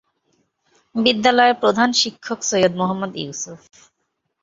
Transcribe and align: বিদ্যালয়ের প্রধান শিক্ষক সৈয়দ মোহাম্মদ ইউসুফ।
বিদ্যালয়ের 0.95 1.55
প্রধান 1.63 1.89
শিক্ষক 2.01 2.39
সৈয়দ 2.49 2.73
মোহাম্মদ 2.79 3.13
ইউসুফ। 3.17 3.59